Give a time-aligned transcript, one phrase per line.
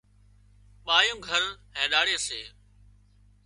[0.85, 1.43] ٻايُون گھر
[1.77, 2.41] هينڏاڙي سي